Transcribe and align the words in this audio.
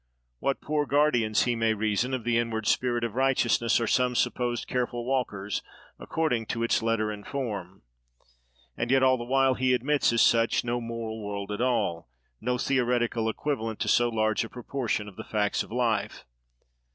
what 0.39 0.61
poor 0.61 0.87
guardians 0.87 1.43
(he 1.43 1.55
may 1.55 1.75
reason) 1.75 2.11
of 2.11 2.23
the 2.23 2.35
inward 2.39 2.65
spirit 2.65 3.03
of 3.03 3.13
righteousness, 3.13 3.79
are 3.79 3.85
some 3.85 4.15
supposed 4.15 4.65
careful 4.67 5.05
walkers 5.05 5.61
according 5.99 6.43
to 6.43 6.63
its 6.63 6.81
letter 6.81 7.11
and 7.11 7.27
form. 7.27 7.83
And 8.75 8.89
yet 8.89 9.03
all 9.03 9.19
the 9.19 9.23
while 9.23 9.53
he 9.53 9.75
admits, 9.75 10.11
as 10.11 10.23
such, 10.23 10.63
no 10.65 10.81
moral 10.81 11.23
world 11.23 11.51
at 11.51 11.61
all: 11.61 12.09
no 12.41 12.57
theoretic 12.57 13.13
equivalent 13.15 13.79
to 13.81 13.87
so 13.87 14.09
large 14.09 14.43
a 14.43 14.49
proportion 14.49 15.07
of 15.07 15.17
the 15.17 15.23
facts 15.23 15.61
of 15.61 15.71
life. 15.71 16.25